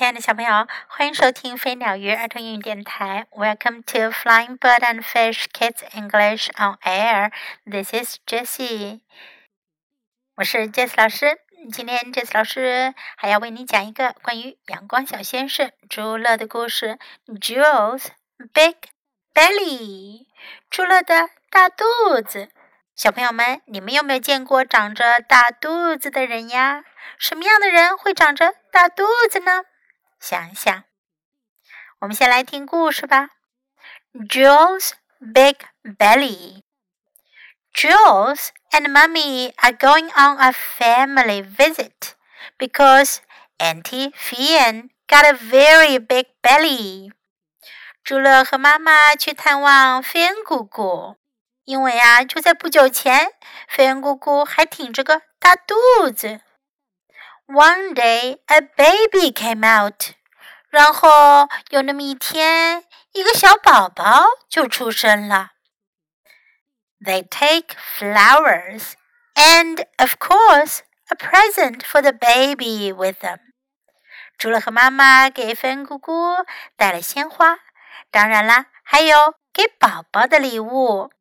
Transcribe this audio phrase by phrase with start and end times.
[0.00, 3.26] 亲爱的小朋友，欢迎收听飞鸟鱼儿童英语电台。
[3.32, 7.30] Welcome to Flying Bird and Fish Kids English on Air.
[7.66, 9.02] This is Jessie.
[10.36, 11.40] 我是 Jessie 老师。
[11.70, 16.98] 今天 Jessie 老师还要为你讲一个关于阳光小先生朱乐的故事。
[17.26, 18.06] Jules'
[18.54, 18.76] Big
[19.34, 20.28] Belly，
[20.70, 21.84] 朱乐的大肚
[22.26, 22.48] 子。
[22.96, 26.84] 小朋友们，你们有没有见过长着大肚子的人呀？
[27.18, 29.64] 什么样的人会长着大肚子呢？
[30.20, 30.84] 想一想。
[32.00, 33.30] 我们先来听故事吧。
[34.12, 36.62] Jules' big belly.
[37.72, 42.14] Jules and Mummy are going on a family visit
[42.58, 43.18] because
[43.58, 47.12] Auntie Fien got a very big belly.
[48.02, 51.16] 朱乐和妈妈去探望菲恩姑姑，
[51.64, 53.32] 因为啊，就在不久前，
[53.68, 56.40] 菲恩姑姑还挺着个大肚子。
[57.49, 60.13] One day a baby came out，
[60.69, 65.51] 然后有那么一天，一个小宝宝就出生了。
[66.99, 68.93] They take flowers
[69.35, 73.39] and, of course, a present for the baby with them。
[74.37, 76.37] 朱乐和妈妈给菲恩姑姑
[76.75, 77.59] 带了鲜花，
[78.09, 81.11] 当然啦，还有给宝宝的礼物。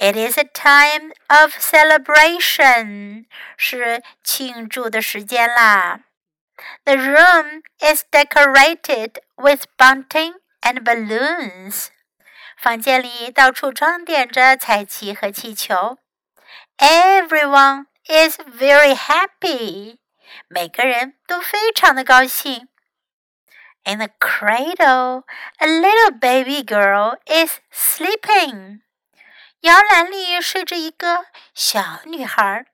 [0.00, 6.00] It is a time of celebration，是庆祝的时间啦。
[6.84, 11.88] The room is decorated with bunting and balloons。
[12.58, 15.98] 房间里到处装点着彩旗和气球。
[16.78, 19.98] Everyone is very happy。
[20.48, 22.68] 每个人都非常的高兴。
[23.84, 25.24] In the cradle,
[25.58, 28.80] a little baby girl is sleeping.
[29.60, 32.66] 摇篮里睡着一个小女孩。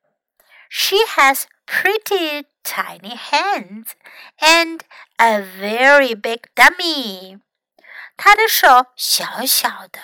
[0.69, 3.91] She has pretty tiny hands
[4.39, 4.81] and
[5.17, 7.41] a very big dummy。
[8.17, 10.01] 她的手小小的，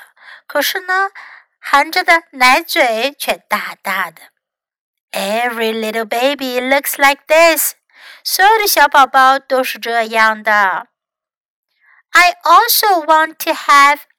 [0.47, 1.11] 可是呢，
[1.59, 4.23] 含着的奶嘴却大大的。
[5.13, 7.75] Every little baby looks like this。
[8.23, 10.89] 所有的小宝宝都是这样的。
[12.11, 14.01] I also want to have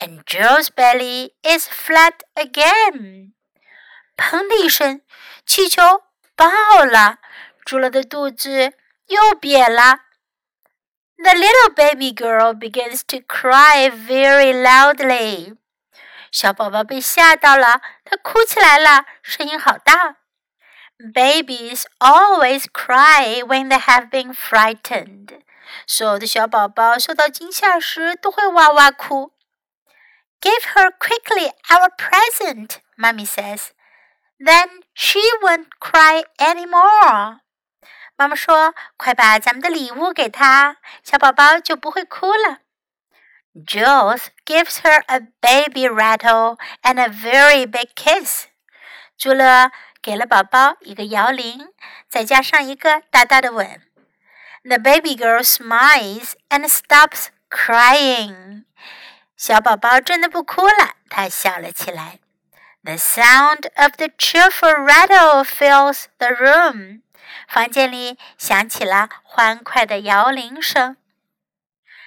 [0.00, 3.32] and Jules' belly is flat again.
[4.16, 5.02] 砰的一声，
[5.44, 6.02] 气球
[6.34, 7.18] 爆了，
[7.64, 8.72] 朱乐的肚子
[9.06, 10.00] 又瘪了。
[11.18, 15.54] The little baby girl begins to cry very loudly.
[15.54, 15.56] loudly。
[16.30, 20.16] 小宝宝被吓到了，她哭起来了，声音好大。
[20.98, 25.40] Babies always cry when they have been frightened。
[25.86, 29.32] 所有的小宝宝受到惊吓时都会哇哇哭。
[30.41, 33.71] Give her quickly our present, Mummy says.
[34.39, 37.41] Then she won't cry anymore.
[38.17, 42.59] 妈妈说：“快把咱们的礼物给她，小宝宝就不会哭了。”
[43.53, 48.45] Jules gives her a baby rattle and a very big kiss.
[49.17, 51.67] 朱乐给了宝宝一个摇铃，
[52.09, 53.81] 再加上一个大大的吻。
[54.63, 58.65] The baby girl smiles and stops crying.
[59.36, 62.20] 小宝宝真的不哭了，他笑了起来。
[62.82, 67.02] The sound of the cheerful rattle fills the room。
[67.46, 70.96] 房间里响起了欢快的摇铃声。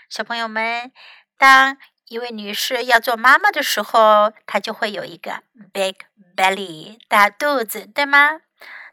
[0.10, 0.92] 小朋友们，
[1.38, 5.98] 当一位女士要做妈妈的时候，她就会有一个 big
[6.36, 8.42] belly 大肚子，对吗？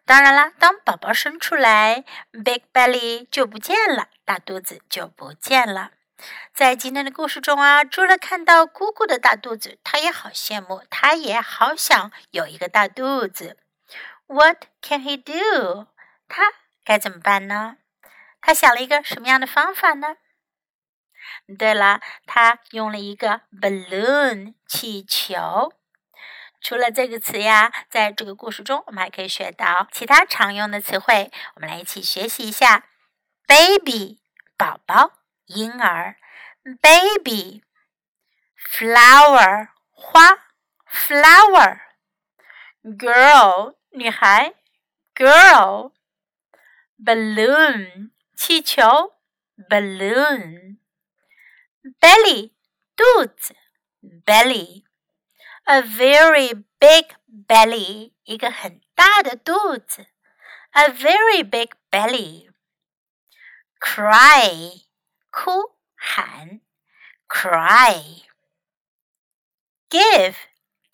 [0.04, 5.92] 当然啦，当宝宝生出来，big belly 就不见了，大肚子就不见了。
[6.54, 13.58] 在今天的故事中啊，朱乐看到姑姑的大肚子，他也好羡慕，他也好想有一个大肚子。
[14.26, 15.86] What can he do？
[16.26, 16.52] 他
[16.82, 17.76] 该怎么办呢？
[18.40, 20.16] 他想了一个什么样的方法呢？
[21.58, 25.72] 对了，他用了一个 balloon 气球。
[26.60, 31.30] 除了这个词呀，在这个故事中，我们还可以学到其他常用的词汇。
[31.54, 32.86] 我们来一起学习一下
[33.46, 34.20] ：baby
[34.56, 35.25] 宝宝。
[35.47, 36.15] 婴儿，
[36.81, 40.37] baby。flower 花，
[40.87, 44.53] flower。girl 女孩，
[45.15, 49.13] girl。balloon 气球，
[49.69, 50.77] balloon。
[51.99, 52.51] belly
[52.95, 53.55] 肚子
[54.23, 54.83] belly
[55.63, 60.05] a very big belly 一个很大的肚子
[60.71, 62.51] a very big belly
[63.79, 64.83] cry
[65.38, 66.62] 哭喊
[67.28, 68.22] cry
[69.90, 70.34] give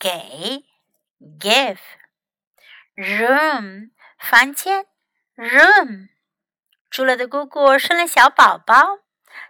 [0.01, 0.65] 给
[1.39, 1.79] give
[2.97, 4.87] room 房间
[5.37, 6.09] room
[6.91, 8.99] 朱乐的姑姑生了小宝宝，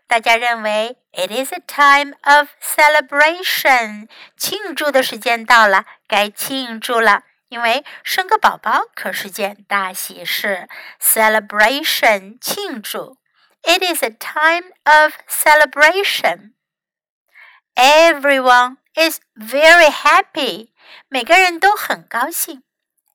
[0.06, 7.25] 大家认为 it is a time of celebration，庆祝的时间到了，该庆祝了。
[7.49, 10.69] 因为生个宝宝可是件大喜事
[11.00, 13.21] ，celebration 庆祝。
[13.67, 16.55] It is a time of celebration.
[17.76, 20.73] Everyone is very happy.
[21.09, 22.62] 每个人都很高兴。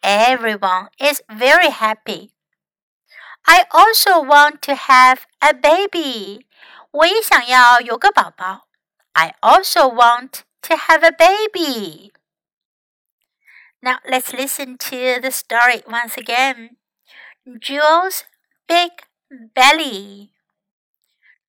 [0.02, 2.32] Everyone is very happy.
[3.46, 6.46] I also want to have a baby.
[9.16, 12.12] I also want to have a baby.
[13.82, 16.78] Now let's listen to the story once again.
[17.60, 18.26] Jules'
[18.68, 18.92] big
[19.30, 20.37] belly.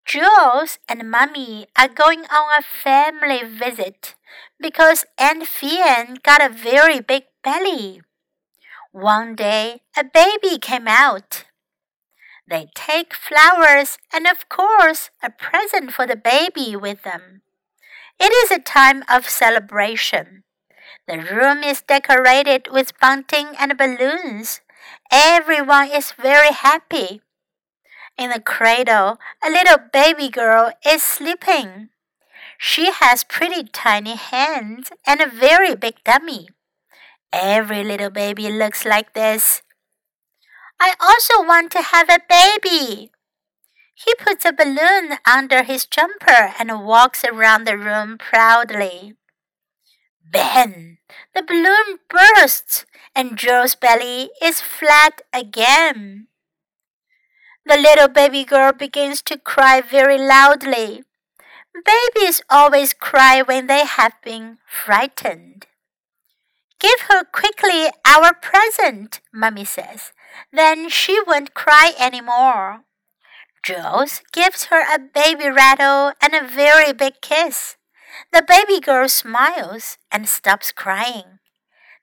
[0.08, 4.14] Jules and Mummy are going on a family visit
[4.58, 8.00] because Aunt Fien got a very big belly.
[8.90, 11.44] One day, a baby came out.
[12.48, 17.42] They take flowers and, of course, a present for the baby with them.
[18.18, 20.44] It is a time of celebration.
[21.06, 24.62] The room is decorated with bunting and balloons.
[25.12, 27.20] Everyone is very happy.
[28.18, 31.90] In the cradle, a little baby girl is sleeping.
[32.58, 36.48] She has pretty tiny hands and a very big tummy.
[37.32, 39.62] Every little baby looks like this.
[40.80, 43.12] I also want to have a baby.
[43.94, 49.14] He puts a balloon under his jumper and walks around the room proudly.
[50.24, 50.98] Bang!
[51.34, 52.84] The balloon bursts
[53.14, 56.26] and Jules' belly is flat again.
[57.66, 61.02] The little baby girl begins to cry very loudly.
[61.84, 65.66] Babies always cry when they have been frightened.
[66.80, 70.12] Give her quickly our present, Mummy says.
[70.52, 72.84] Then she won't cry any more.
[73.62, 77.76] Jules gives her a baby rattle and a very big kiss.
[78.32, 81.38] The baby girl smiles and stops crying.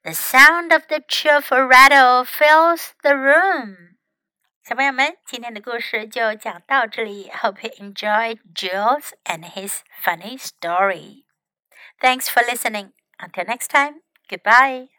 [0.03, 3.94] The sound of the cheerful rattle fills the room.
[4.64, 7.30] 小朋友们，今天的故事就讲到这里。
[7.30, 11.24] Hope you enjoyed Jules and his funny story.
[11.98, 12.92] Thanks for listening.
[13.18, 14.93] Until next time, goodbye.